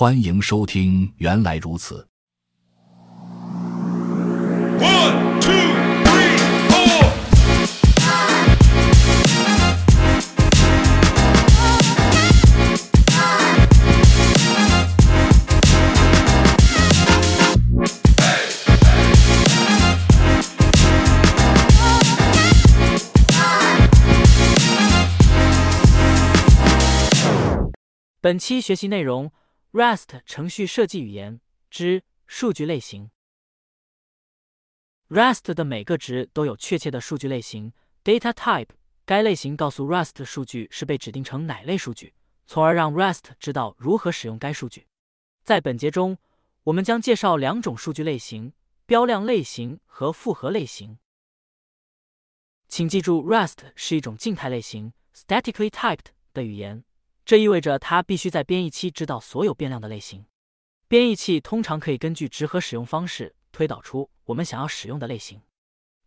[0.00, 2.06] 欢迎收听，原来如此。
[28.20, 29.32] 本期学习内容。
[29.78, 31.40] ：Rust 程序设计语言
[31.70, 33.12] 之数据类型。
[35.08, 38.70] Rust 的每个值都有确切的数据类型 （data type），
[39.04, 42.12] 该类型告诉 Rust 数据是被指定成哪类数据，
[42.44, 44.88] 从而让 Rust 知道如何使用该数据。
[45.44, 46.18] 在本节中，
[46.64, 48.54] 我们将介绍两种数据类型：
[48.84, 50.98] 标量类型和复合类型。
[52.66, 56.82] 请记住，Rust 是一种静态类型 （statically typed） 的语言。
[57.28, 60.24] 这意味着它必须在编译期知道所有变量的类型。
[60.88, 65.42] 编译器通常可以根据值和使用方式推导出我们想要使用的类型。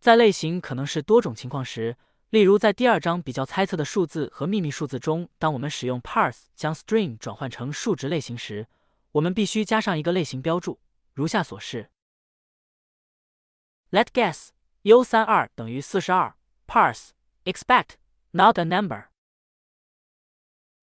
[0.00, 1.96] 在类型可能是多种情况时，
[2.30, 8.66] 例如在第二章比较猜测的数字和秘密数字中，当我们使用 parse 将 string 转换成数值类型时，
[9.12, 10.80] 我们必须加上一个类型标注，
[11.14, 11.88] 如下所示
[13.92, 14.48] ：let guess
[14.82, 16.34] u 三二等于四十二
[16.66, 17.10] ，parse
[17.44, 17.90] expect
[18.32, 19.11] not a number。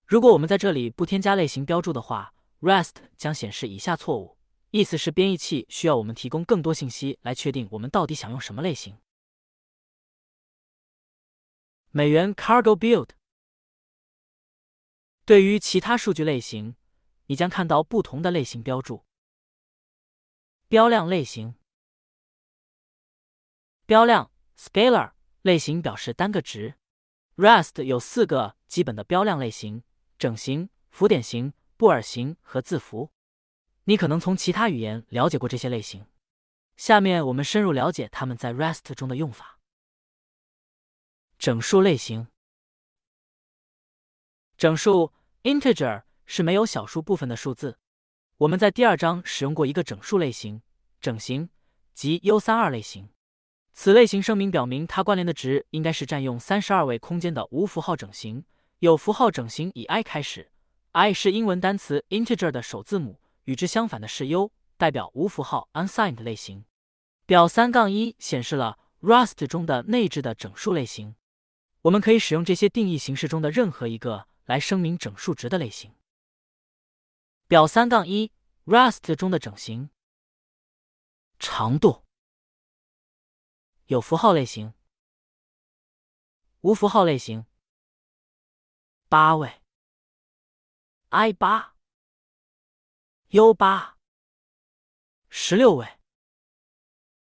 [0.10, 4.40] 如果我们在这里不添加类型标注的话，Rust 将显示以下错误，
[4.72, 8.98] 意思是编译器需要我们提供更多信息来确定我们到底想用什么类型。
[11.92, 13.10] 美元 Cargo Build
[15.26, 16.76] 对于其他数据类型，
[17.28, 19.06] 你将看到不同的类型标注。
[20.68, 21.54] 标量类型，
[23.86, 25.12] 标量 Scalar
[25.44, 26.80] 类型表示单个值。
[27.36, 29.84] Rust 有四个基本的标量类型。
[30.20, 33.10] 整形、浮点型、布尔型和字符，
[33.86, 36.06] 你可能从其他语言了解过这些类型。
[36.76, 39.60] 下面我们深入了解它们在 REST 中的用法。
[41.38, 42.28] 整数类型，
[44.58, 45.14] 整数
[45.44, 47.80] integer 是没有小数部分的数字。
[48.40, 50.62] 我们在第二章使用过一个整数类型
[51.00, 51.50] 整形
[51.94, 53.08] 即 U 三二类型。
[53.72, 58.44] 此类型声明表明它关联的值应该是占用三十二位空间的无符号整形。
[58.80, 60.52] 有符号整形以 i 开始
[60.94, 66.64] ，i 是英文单词 integer 的首字母，与之相反的是 u，代表无符号 unsigned 类型。
[67.26, 71.16] 表三杠一显示了 Rust 中的内置的整数类型。
[71.82, 75.94] 我们可以使用这些定义形式中的任何一个来声明整数值的类型。
[77.48, 78.32] 表三杠一
[78.66, 79.90] Rust 中的整形
[81.38, 82.04] 长度
[83.88, 84.74] 有符号类型，
[86.62, 87.46] 无符号类型。
[89.10, 89.64] 八位
[91.10, 91.76] ，i 八
[93.30, 93.98] ，u 八，
[95.30, 96.00] 十六位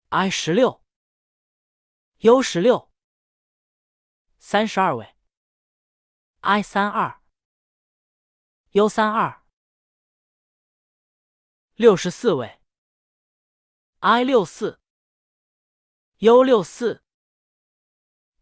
[0.07, 0.81] ，i 十六
[2.19, 2.89] ，u 十六，
[4.39, 5.17] 三十二位
[6.39, 7.21] ，i 三二
[8.71, 9.45] ，u 三二，
[11.73, 12.61] 六十四位
[13.99, 14.79] ，i 六四
[16.19, 17.03] ，u 六四，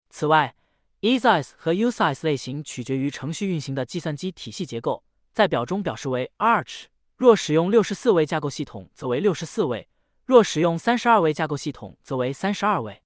[0.10, 0.56] 此外
[1.01, 6.86] ，e size 和 usize 类型取决于程序运行的计算机体系结构，在表中表示为 arch。
[7.18, 9.88] 若使用六十四位架构系统，则为六十四位。
[10.25, 13.04] 若使用三十二位架构系统，则为三十二位。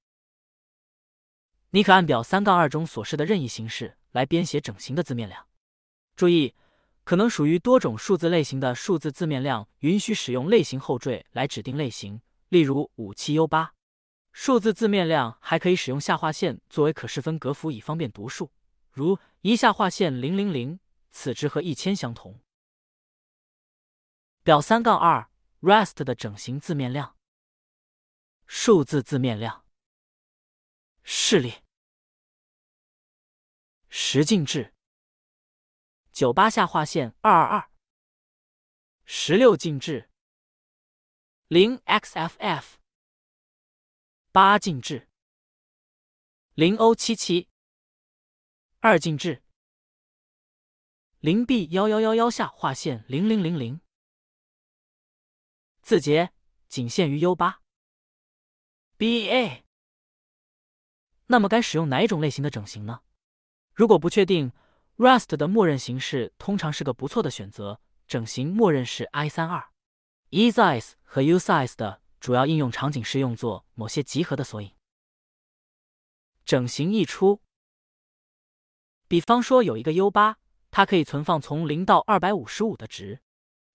[1.71, 5.45] 你可按表三杠二中所示的任意形式来编写整形的字面量。
[6.15, 6.55] 注意，
[7.03, 13.73] 可能属于多种数字类型的数字字面量允许使用类型后缀来指定类型，例如五七 U 八。
[14.31, 18.51] 数字字面量还可以使用下划线作为可视分隔符，以方便读数，
[18.91, 20.79] 如一下划线零零零，
[21.11, 22.39] 此值和一千相同。
[24.43, 25.28] 表三杠二
[25.61, 27.17] ，rest 的整形字面量。
[28.45, 29.65] 数字字面量。
[31.03, 31.53] 视力。
[33.89, 34.73] 十进制。
[36.11, 37.71] 九八下划线二二二。
[39.05, 40.09] 十六进制。
[41.47, 42.75] 零 xff。
[44.31, 45.09] 八进制。
[46.53, 47.49] 零 o 七七。
[48.79, 49.43] 二进制。
[51.19, 53.81] 零 b 幺幺幺幺下划线零零零零。
[55.89, 56.31] 字节
[56.67, 57.61] 仅限于 U 八、
[58.99, 59.63] BA。
[61.25, 63.01] 那么该使用哪种类型的整形呢？
[63.73, 64.51] 如果不确定
[64.97, 67.81] ，Rust 的默认形式通常是个不错的选择。
[68.07, 69.71] 整形默认是 I 三二。
[70.29, 74.71] eSize 和 uSize 的主要应用场景是用作某些集合的索引。
[76.45, 77.41] 整形溢出，
[79.07, 80.37] 比方说有一个 U 八，
[80.69, 83.21] 它可以存放从零到二百五十五的值。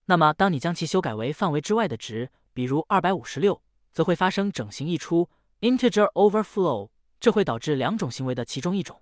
[0.07, 3.61] 那么，当你将其修改为范围之外的值，比如二百五十六，
[3.91, 5.29] 则会发生整形溢出
[5.61, 9.01] （integer overflow），这会导致两种行为的其中一种。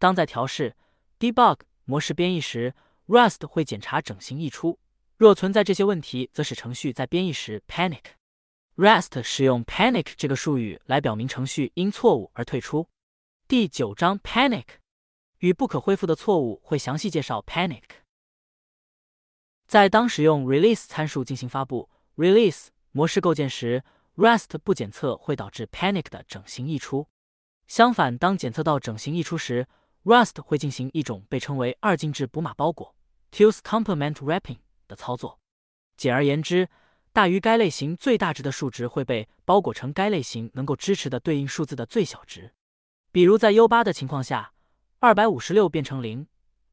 [0.00, 0.74] 当在调试
[1.20, 2.74] （debug） 模式编译时
[3.06, 4.80] ，Rust 会检查整形溢出，
[5.16, 8.02] 若存在这些问题，则使程序在编译时 panic。
[8.74, 12.88] Rust 使用 panic 这个术语来表明程序因错误而退出。
[13.46, 14.64] 第九章 panic
[15.38, 17.82] 与不可恢复的错误会详细介绍 panic。
[19.66, 23.82] 在当使用 release 参数进行发布 release 模式构建时
[24.16, 27.08] ，Rust 不检测会导致 panic 的整形溢出。
[27.66, 29.66] 相反，当检测到整形溢出时
[30.04, 32.94] ，Rust 会进行一种被称为二进制补码包裹
[33.30, 35.40] （Tils Complement Wrapping） 的操作。
[35.96, 36.68] 简而言之，
[37.14, 42.52] 大于该类型最大值的数值会被包裹成该类型能够支持的对应数字的最小值。
[43.10, 44.52] 比如在 U8 的情况下，
[44.98, 46.26] 二百五十六变成零，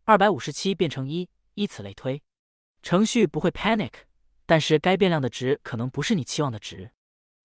[0.04, 2.22] 二百五十七变成一，依此类推。
[2.82, 3.92] 程序不会 panic，
[4.46, 6.92] 但是该变量的值可能不是你期望的值。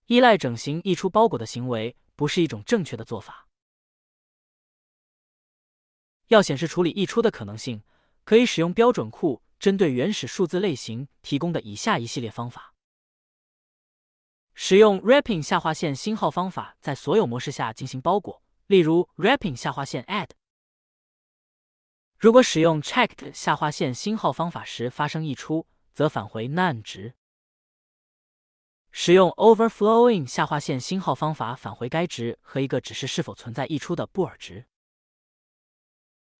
[0.06, 3.48] 依赖整形溢出包裹的行为不是一种正确的做法。
[6.28, 7.82] 要显示处理溢出的可能性，
[8.24, 12.74] 可以使用标准库针对原始数字类型提供的以下一系列方法：
[14.54, 20.30] 使用 wrapping 下划线星号方法，在所有模式下进行包裹，例如 wrapping 下划线 add。
[22.24, 27.16] 如果使用 checked 下划线星号方法时发生溢出，则返回 none 值。
[28.92, 34.64] 使用 overflowing 下划线星号方法返回该值和一个指示是否存在溢出的布尔值。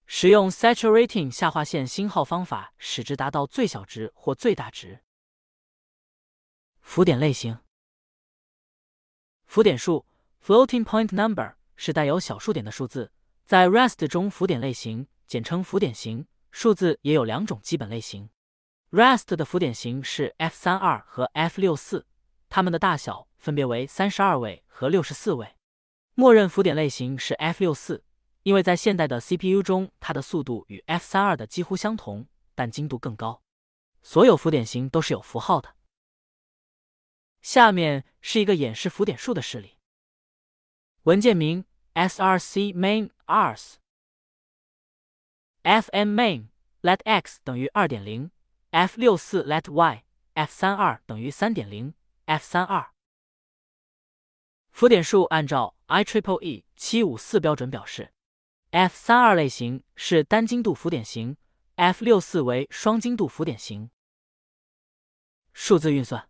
[0.07, 5.05] 使用 saturating 下划线星号方法使之达到最小值或最大值。
[6.81, 7.59] 浮点类型。
[9.45, 10.07] 浮点数
[10.43, 13.13] floating point number 是带有小数点的数字，
[13.45, 15.09] 在 Rust 中浮点类型。
[15.35, 18.31] 简称浮点型数字也有两种基本类型
[18.93, 22.07] ，Rust 的浮点型是 F 三二和 F 六四，
[22.49, 25.57] 它们的大小分别为三十二位和六十四位。
[26.15, 28.05] 默认浮点类型是 F 六四，
[28.45, 33.43] 因为在现代的 CPU 中，它的速度与 F 三二的几乎相同，但精度更高。
[34.05, 35.75] 所有浮点型都是有符号的。
[37.43, 39.79] 下面是一个演示浮点数的示例。
[41.03, 43.79] 文件名 src main ars。
[45.65, 46.49] Fm main
[46.83, 48.31] let x 等于二点零
[48.69, 51.95] ，f 六四 let y，f 三二等于三点零
[52.27, 52.93] ，f 三二。
[54.71, 58.13] 浮点数按照 IEEE 七五四标准表示
[58.73, 61.39] ，f 三二类型是单精度浮点型
[61.77, 63.91] ，f 六四为双精度浮点型。
[65.55, 66.29] 数字运算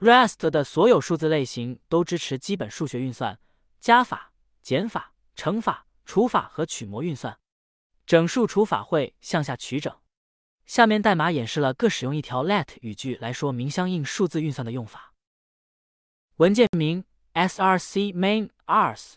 [0.00, 3.40] ，Rust 的所有数字类型都支持基本数学运算，
[3.80, 5.86] 加法、减法、乘法。
[6.04, 7.38] 除法和取模运算，
[8.06, 9.94] 整数除法会向下取整。
[10.66, 15.12] 下面代码演示了各使用一条 let 语句来说明相应数字运算的用法。
[16.36, 17.04] 文件名
[17.34, 19.14] src/main.rs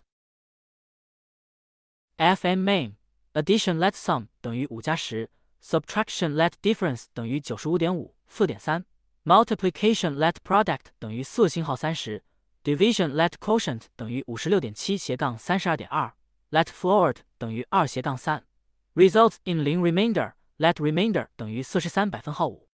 [2.18, 2.94] fm main
[3.34, 5.30] addition let sum 等于五加十
[5.62, 8.86] ，subtraction let difference 等于九十五点五负点三
[9.24, 12.24] ，multiplication let product 等于四星号三十
[12.64, 16.16] ，division let quotient 等于五十六点七斜杠三十二点二。
[16.56, 18.46] Let float 等于二斜杠三
[18.94, 20.36] ，results in 零 remainder。
[20.58, 22.70] Let remainder 等于四十三百分号五。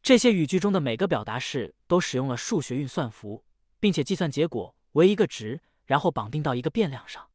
[0.00, 3.44] 这些语句中的每个表达式都使用了数学运算符，
[3.78, 7.30] 并且计算结果为一个值，然后绑定到一个变量上。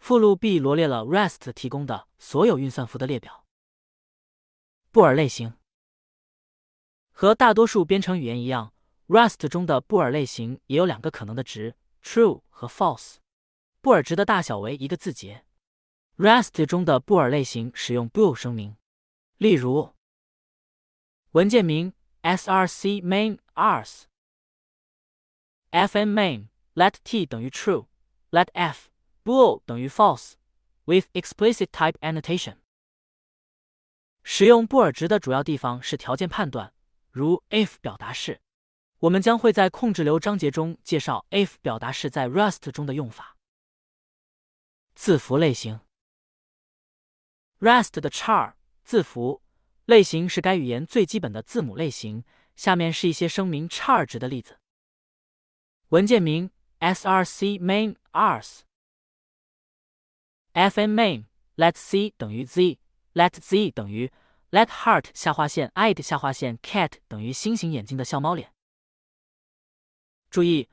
[0.00, 3.46] 附录 B 罗列了 REST 提供的所有运算符的列表。
[4.90, 5.54] 布尔类型
[7.12, 8.74] 和大多数编程语言一样
[9.06, 13.18] ，REST 中的布尔类型也有两个可能的值：true 和 false。
[13.84, 15.44] 布尔值的大小为一个字节。
[16.16, 18.78] REST 中的布尔类型使用 bool 声明，
[19.36, 19.92] 例如
[21.32, 24.04] 文件名 src main ars
[25.70, 27.84] fn main let t 等于 true
[28.30, 28.88] let f
[29.22, 30.32] bool 等于 false
[30.86, 32.56] with explicit type annotation。
[34.22, 36.72] 使用布尔值的主要地方是条件判断，
[37.10, 38.40] 如 if 表达式。
[39.00, 43.33] 我们将会在控制流章节中介绍 if 表达式在 Rust 中的用法。
[44.94, 45.80] 字符类型
[47.58, 49.42] ，Rust 的 char 字符
[49.86, 52.24] 类型是该语言最基本的字母类型。
[52.54, 54.60] 下面是一些声明 char 值的例子：
[55.88, 58.60] 文件名 src main ars
[60.52, 61.24] fn main
[61.56, 62.78] let c 等于 z
[63.14, 64.12] let z 等于
[64.52, 68.52] let heart 下划线 id 下划线 cat 等于星星眼睛的笑猫脸。
[70.30, 70.68] 注意，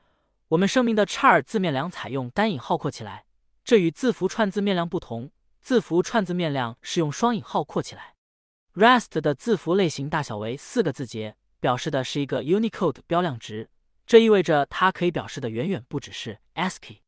[0.46, 3.26] 我们声明的 char 字面量采用单引号括起来，
[3.64, 5.30] 这与字符串字面量不同。
[5.60, 8.16] 字符串字面量是用双引号括起来。
[8.74, 13.70] REST 的字符类型大小为四个字节，表示的是一个 Unicode 标量值，
[14.04, 16.98] 这意味着它可以表示的远远不只是 ASCII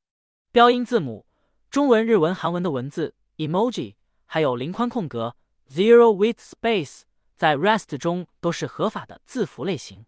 [0.52, 1.26] 标音字母。
[1.68, 3.96] 中文、日文、韩文的文字 emoji，
[4.26, 5.34] 还有零宽空格
[5.68, 7.00] zero width space，
[7.34, 10.06] 在 REST 中都是合法的字符类型。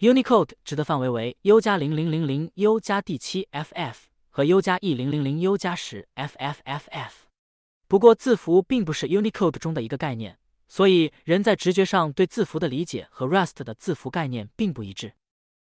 [0.00, 3.94] Unicode 值的范围为 U 加零零零零 U 加 D 七 FF
[4.36, 7.10] 和 U 加 E 零零零 U 加十 FFFF。
[7.88, 10.38] 不过，字符并不是 Unicode 中的一个概念，
[10.68, 15.14] 所以人在直觉上对字符的理解和 Rust 的字符概念并不一致。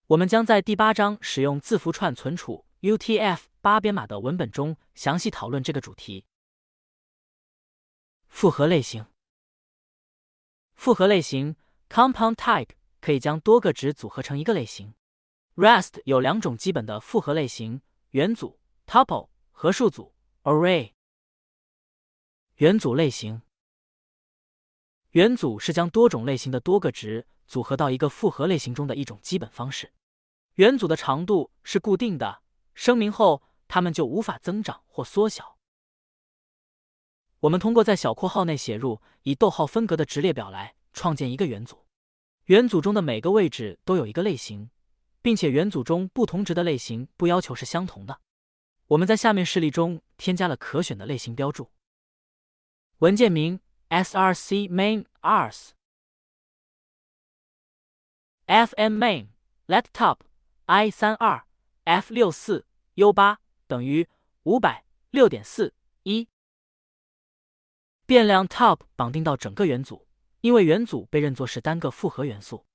[0.06, 6.26] 我们将在第八章使用字符串存储 UTF 八编码的文本中详细讨论这个主题。
[8.28, 9.08] 复合类型，
[10.76, 11.56] 复合类型
[11.90, 12.70] Compound Type
[13.02, 14.94] 可以将多个值组合成一个类型。
[15.56, 18.59] Rust 有两种基本的复合类型：元组
[18.90, 20.94] Tuple 和数组 Array。
[22.56, 23.44] 元组类型，
[25.12, 29.94] 元组是将多种类型的多个值组合到一个复合类型中的一种基本方式。
[30.56, 32.42] 元组的长度是固定的，
[32.74, 35.60] 声明后它们就无法增长或缩小。
[37.42, 41.86] 我们通过在小括号内写入以逗号分隔的值列表来创建一个元组。
[42.46, 44.72] 元组中的每个位置都有一个类型，
[45.22, 48.20] 并且元组中不同值的类型不要求是相同的。
[48.90, 51.70] 我们在下面示例中添加了可选的类型标注。
[53.00, 55.70] 文件名 src main ars
[58.48, 59.28] fn main
[59.68, 60.18] let top
[60.66, 61.46] i 三二
[61.84, 62.66] f 六四
[62.96, 64.08] u 八等于
[64.44, 66.28] 五百六点四一。
[68.08, 70.08] 变量 top 绑定到整个元组，
[70.42, 72.66] 因为元组被认作是单个复合元素。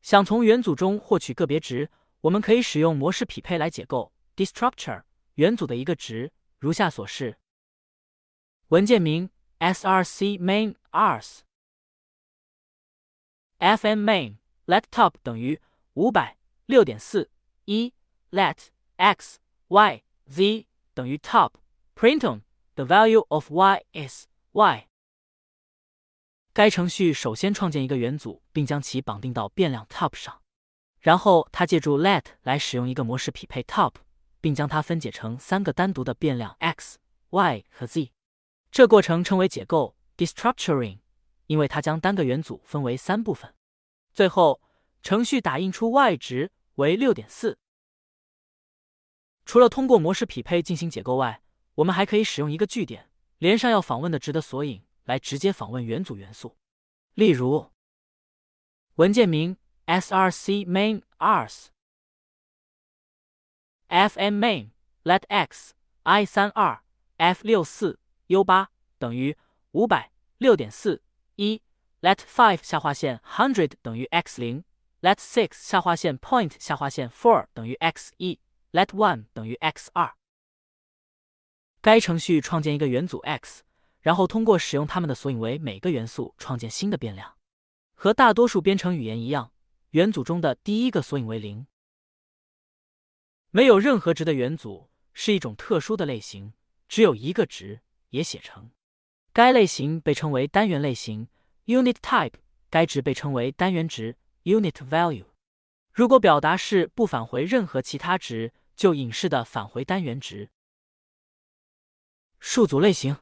[0.00, 1.90] 想从元组中获取个别值，
[2.22, 5.02] 我们可以使用模式匹配来解构 destructure
[5.38, 6.30] 元组的一个值，
[6.60, 7.38] 如下所示。
[8.68, 9.28] 文件名。
[9.60, 11.40] src main.rs
[13.58, 15.60] fn main let top 等于
[15.94, 17.28] 五百六点四
[17.64, 17.92] 一
[18.30, 21.54] let x y z 等于 top
[21.96, 22.42] print on
[22.76, 24.88] the value of y is y。
[26.52, 30.40] 该程序首先创建一个元组，并将其绑定到变量 top 上，
[31.00, 33.94] 然后它借助 let 来使用一个模式匹配 top，
[34.40, 36.98] 并将它分解成三个单独的变量 x、
[37.30, 38.12] y 和 z。
[38.70, 40.98] 这过程称为解构 （destructuring），
[41.46, 43.54] 因为它将单个元组分为三部分。
[44.12, 44.60] 最后，
[45.02, 47.58] 程序打印出 y 值为六点四。
[49.44, 51.42] 除了通过模式匹配进行解构外，
[51.76, 56.56] 我们还可以使用一个句点连上要访问的值的索引，来直接访问元组元素。
[57.14, 57.70] 例如，
[58.96, 61.68] 文件名 src main ars
[63.88, 64.70] fn main
[65.04, 66.82] let x i 三二
[67.16, 67.98] f 六四。
[68.28, 68.68] u 八
[68.98, 69.34] 等于
[69.70, 71.02] 五百六点四
[71.36, 71.62] 一
[72.02, 74.64] ，let five 下划线 hundred 等于 x 零
[75.00, 78.38] ，let six 下划线 point 下划线 four 等于 x 一
[78.72, 80.14] ，let one 等于 x 二。
[81.80, 83.62] 该程序创建一个元组 x，
[84.02, 87.38] 然后通过使用它们的索引为每个元素创建新的变量。
[87.94, 89.52] 和大多数编程语言一样，
[89.92, 91.66] 元组中的第一个索引为零。
[93.50, 96.52] 没有任何值的元组是一种特殊的类型，
[96.88, 97.80] 只有一个值。
[98.10, 98.70] 也写成，
[99.34, 101.28] 该类型被称为单元类型
[101.66, 102.32] （unit type），
[102.70, 105.26] 该值被称为单元值 （unit value）。
[105.92, 110.48] 如果表达式不返回任何其他值，就隐式的返回单元值。
[112.40, 113.18] 数组类型。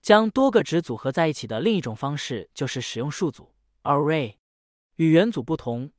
[0.00, 3.52] 将多个值组合在一起的另一种方式就是使用数组
[3.82, 4.36] array。
[4.94, 5.90] 与元组不同，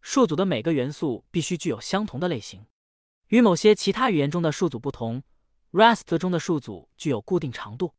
[0.00, 2.66] 数组的每个元素必须具有相同的类型。
[3.28, 5.22] 与某些其他语言中的数组不同
[5.72, 7.94] ，Rust 中的数组具有固定长度。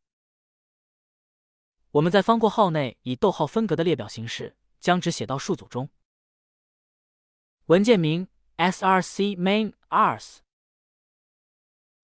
[1.91, 5.89] 我们在方括号内以逗号分隔的列表形式将值写到数组中。
[7.65, 8.27] 文件名
[8.58, 10.38] src main ars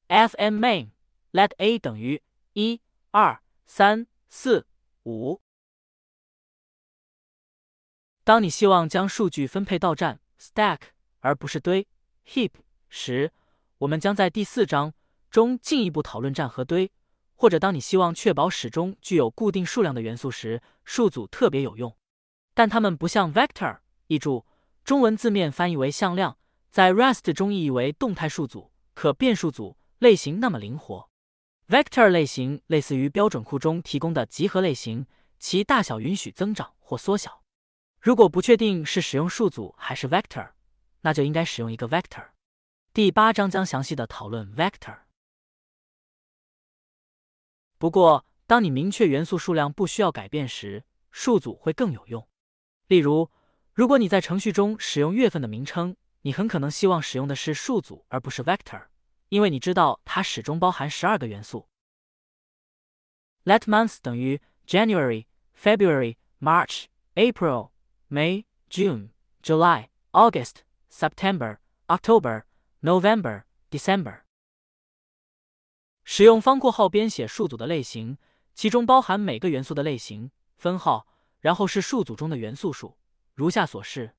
[0.07, 0.89] fm main
[1.31, 2.21] let a 等于
[2.53, 4.65] 一二三四
[5.03, 5.46] 五。
[8.27, 10.79] 当你希望将数据分配到站 stack
[11.21, 11.87] 而不是堆
[12.27, 12.51] heap
[12.89, 13.31] 时，
[13.77, 14.93] 我们将在第四章
[15.31, 16.91] 中进一步讨论站和堆。
[17.35, 21.95] 或者当你希望确保始终具有固定数量的元素时，数组特别有用。
[22.53, 24.45] 但它们不像 vector 译注。
[24.83, 26.37] 中文字面翻译为向量，
[26.69, 31.09] 在 Rust 中译为动态数组、可变数组类型那么灵活。
[31.69, 35.05] Vector 类型类似于标准库中提供的集合类型，
[35.39, 37.41] 其大小允许增长或缩小。
[38.07, 40.51] 如果不确定是使用数组还是 vector，
[41.01, 42.29] 那就应该使用一个 vector。
[42.93, 44.99] 第八章将详细的讨论 vector。
[47.77, 52.25] 不过，当你明确元素数量不需要改变时，数组会更有用。
[52.87, 53.29] 例如。
[53.73, 58.87] 如果你在程序中使用月份的名称，你很可能希望使用的是数组而不是 vector，
[59.27, 61.67] 因为你知道它始终包含十二个元素。
[63.43, 65.25] Let months 等于 January、
[65.61, 66.85] February、March、
[67.15, 67.71] April、
[68.09, 69.09] May、June、
[69.43, 72.43] July、August、September、October、
[72.81, 74.21] November、December。
[76.03, 78.17] 使用方括号编写数组的类型，
[78.53, 81.05] 其中包含每个元素的类型、分号，
[81.41, 82.97] 然后是数组中的元素数。
[83.33, 84.15] 如下所示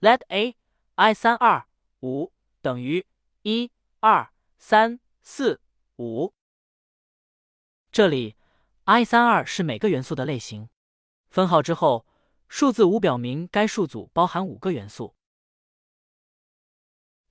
[0.00, 0.56] ：Let a
[0.96, 1.66] i 三二
[2.00, 3.06] 五等于
[3.42, 5.60] 一二三四
[5.98, 6.34] 五。
[7.92, 8.34] 这里
[8.84, 10.68] i 三二是每个元素的类型。
[11.30, 12.04] 分号之后，
[12.56, 15.16] 数字五表明该数组包含五个元素。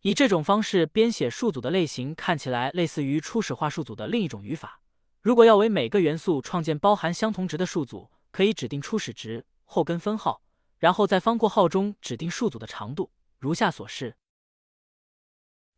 [0.02, 4.82] 以这种方式编写数组的类型，看起来类似于初始化数组的另一种语法。
[5.22, 9.46] 如果要为每个元素创建包含相同值的数组，可以指定初始值。
[9.64, 10.42] 后跟分号，
[10.78, 13.10] 然后在方括号中指定数组的长度，
[13.40, 14.18] 如下所示。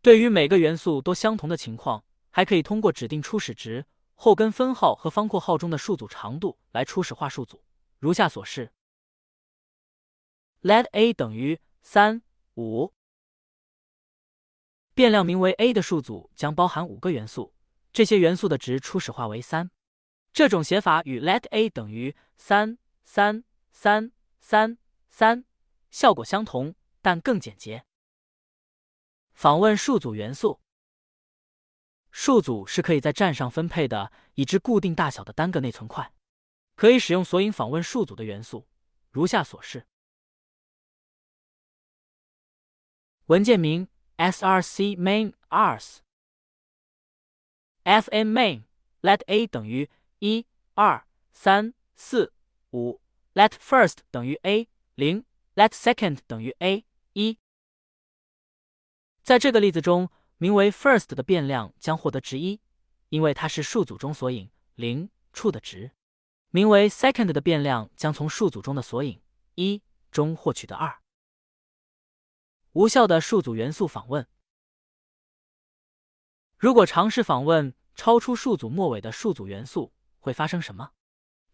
[0.01, 7.63] 对于每个元素都相同的情况，还可以通过指定初始值、后跟分号和方括号中的数组长度来初始化数组，
[7.99, 8.71] 如下所示。
[10.65, 12.23] Let a 等于三
[12.55, 12.91] 五，
[14.95, 17.53] 变量名为 a 的数组将包含五个元素，
[17.93, 19.69] 这些元素的值初始化为三。
[20.33, 23.45] 这种写法与 Let a 等于三三。
[23.71, 25.45] 三三三，
[25.91, 27.85] 效果相同，但更简洁。
[29.33, 30.61] 访问数组元素，
[32.09, 36.11] 数组是可以在站上分配的已知固定大小的单个内存块，
[36.75, 38.65] 可以使用索引访问数组的元素，
[39.11, 39.85] 如下所示。
[43.27, 45.97] 文件名 src main.rs
[47.83, 48.63] fn main
[49.01, 52.33] let a 等于一二三四
[52.71, 53.01] 五。
[53.33, 57.37] Let first 等于 a 零，Let second 等于 a 一。
[59.23, 62.61] 在这个例子中，名为 first 的变量将获得值一，
[63.09, 65.89] 因为它是数组中索引零处的值；
[66.51, 69.19] 名为 second 的变量将从数组中的索引
[69.55, 71.01] 一中获取的二。
[72.75, 74.27] 无效的数组元素访问。
[76.57, 80.91] 如果尝试访问超出数组末尾的数组元素，会发生什么？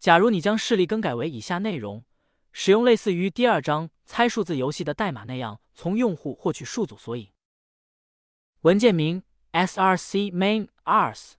[0.00, 2.04] 假如你将示例更改为以下内容，
[2.50, 7.32] 使用类似于第二章猜数字游戏的代码那样，从用户获取数组索引。
[8.62, 11.34] 文件名：src/main.rs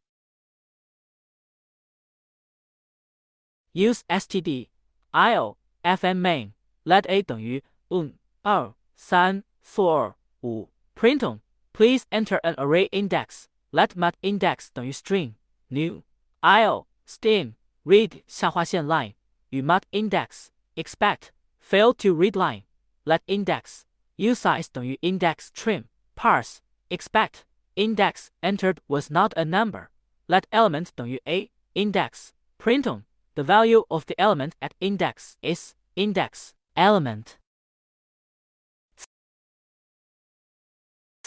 [3.73, 4.69] use std
[5.11, 6.53] io fm main
[6.85, 11.40] let a 等于 un 二三 four 五 print on
[11.72, 15.34] please enter an array index let mat index 等于 string
[15.70, 16.02] new
[16.42, 19.14] io stem read 下划线 line
[19.50, 22.62] 与 mud index expect fail to read line
[23.04, 23.82] let index
[24.16, 25.84] usize 等于 index trim
[26.16, 26.58] parse
[26.90, 27.44] expect
[27.76, 29.88] index entered was not a number
[30.26, 35.74] let element 等于 a index print on the value of the element at index is
[35.94, 37.38] index element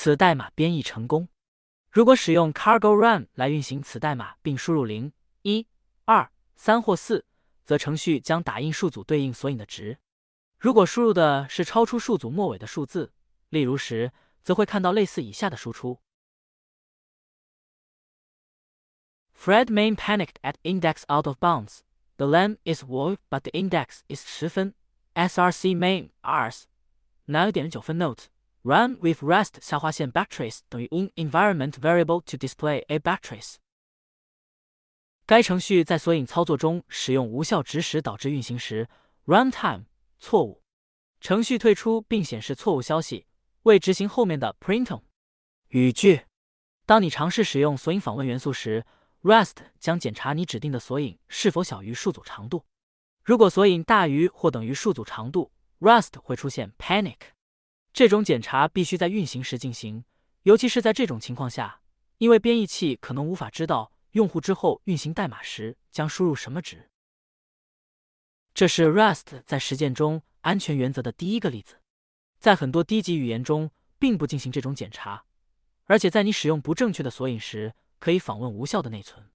[0.07, 1.29] 此代码编译成功。
[1.91, 5.67] 如果使用 cargo run 来运行此代码，并输入零、一、
[6.05, 6.31] 二。
[6.55, 7.27] 三或四，
[7.65, 9.99] 则程序将打印数组对应索引的值。
[10.61, 13.13] 如果输入的是超出数组末尾的数字，
[13.49, 14.13] 例如十，
[14.45, 16.01] 则会看到类似以下的输出。
[19.37, 21.81] Fred Main panicked at index out of bounds.
[22.17, 24.73] The lamb is wolf, but the index is 十分。
[25.17, 26.63] SRC Main Rs
[27.25, 28.27] 哪有点九分 Note
[28.67, 33.55] Run with rest 下划线 batteries 等于 in environment variable to display a batteries。
[35.25, 38.89] 该程序在索引操作中使用无效指使导致运行时
[39.25, 39.85] runtime
[40.19, 40.65] 错误，
[41.21, 43.29] 程序退出并显示错误消息，
[43.63, 45.03] 未执行后面的 printm。
[45.69, 46.23] 语句：
[46.87, 48.85] 当你尝试使用索引访问元素时
[49.23, 52.65] ，Rest 将检查你指定的索引是否小于数组长度。
[53.23, 57.36] 如果索引大于或等于数组长度，Rust 会出现 panic。
[57.97, 60.05] 这种检查必须在运行时进行，
[60.43, 61.81] 尤其是在这种情况下，
[62.19, 63.91] 因为编译器可能无法知道。
[64.11, 66.91] 用户之后运行代码时将输入什么值？
[68.53, 71.81] 这是 Rust 在实践中安全原则的第一个例子。
[72.39, 75.25] 在很多低级语言中，并不进行这种检查，
[75.85, 79.31] 而且在你使用不正确的索引时，可以访问无效的内存。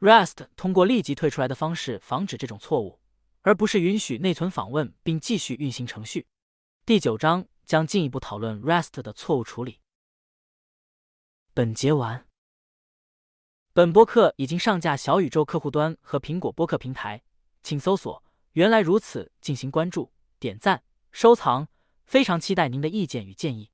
[0.00, 3.00] Rust 通过立即退出来的方式防止这种错误，
[3.40, 6.26] 而不是允许内存访问并继续运行程序。
[6.84, 9.80] 第九章将进一步讨论 REST 的错误处理。
[11.52, 12.26] 本节完。
[13.72, 17.24] 本播客已经上架小宇宙客户端和苹果播客平台，
[17.62, 18.22] 请搜索
[18.54, 21.66] “原来如此”进行关注、点赞、收藏，
[22.04, 23.70] 非常期待您的意见与建议。